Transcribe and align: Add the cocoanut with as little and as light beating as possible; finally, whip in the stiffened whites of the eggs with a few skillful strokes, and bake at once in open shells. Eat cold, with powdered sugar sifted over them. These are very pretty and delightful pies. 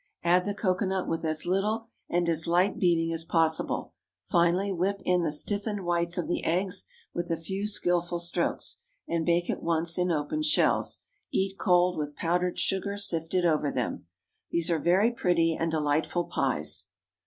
Add 0.23 0.45
the 0.45 0.55
cocoanut 0.55 1.07
with 1.07 1.23
as 1.25 1.45
little 1.45 1.89
and 2.09 2.27
as 2.27 2.47
light 2.47 2.79
beating 2.79 3.13
as 3.13 3.23
possible; 3.23 3.93
finally, 4.23 4.71
whip 4.71 4.99
in 5.05 5.21
the 5.21 5.31
stiffened 5.31 5.85
whites 5.85 6.17
of 6.17 6.27
the 6.27 6.43
eggs 6.43 6.85
with 7.13 7.29
a 7.29 7.37
few 7.37 7.67
skillful 7.67 8.17
strokes, 8.17 8.77
and 9.07 9.27
bake 9.27 9.47
at 9.47 9.61
once 9.61 9.99
in 9.99 10.11
open 10.11 10.41
shells. 10.41 10.97
Eat 11.31 11.59
cold, 11.59 11.99
with 11.99 12.15
powdered 12.15 12.57
sugar 12.57 12.97
sifted 12.97 13.45
over 13.45 13.69
them. 13.71 14.07
These 14.49 14.71
are 14.71 14.79
very 14.79 15.11
pretty 15.11 15.55
and 15.55 15.69
delightful 15.69 16.23
pies. 16.23 16.87